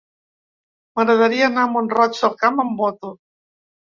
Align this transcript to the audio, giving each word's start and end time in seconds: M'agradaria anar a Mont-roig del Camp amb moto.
M'agradaria 0.99 1.49
anar 1.51 1.65
a 1.65 1.69
Mont-roig 1.75 2.17
del 2.21 2.33
Camp 2.39 2.61
amb 2.63 2.75
moto. 2.83 3.15